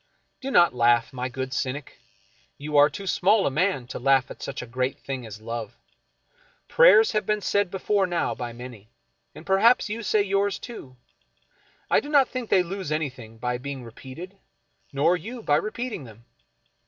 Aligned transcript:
Do 0.39 0.49
not 0.49 0.73
laugh, 0.73 1.13
my 1.13 1.29
good 1.29 1.53
cynic. 1.53 1.99
You 2.57 2.75
are 2.75 2.89
too 2.89 3.05
small 3.05 3.45
a 3.45 3.51
man 3.51 3.85
to 3.89 3.99
laugh 3.99 4.31
at 4.31 4.41
such 4.41 4.63
a 4.63 4.65
great 4.65 4.97
thing 4.99 5.27
as 5.27 5.39
love. 5.41 5.77
Prayers 6.67 7.11
have 7.11 7.27
been 7.27 7.41
said 7.41 7.69
before 7.69 8.07
now 8.07 8.33
by 8.33 8.51
many, 8.51 8.89
and 9.35 9.45
perhaps 9.45 9.89
you 9.89 10.01
say 10.01 10.23
yours, 10.23 10.57
too. 10.57 10.97
I 11.87 11.99
do 11.99 12.09
not 12.09 12.29
think 12.29 12.49
they 12.49 12.63
lose 12.63 12.91
anything 12.91 13.37
by 13.37 13.59
being 13.59 13.83
re 13.83 13.91
peated, 13.91 14.39
nor 14.91 15.15
you 15.15 15.43
by 15.43 15.57
repeating 15.57 16.03
them. 16.05 16.25